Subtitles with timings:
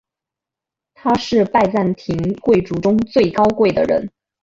[0.95, 4.09] 他是拜占庭贵族中最高贵的人。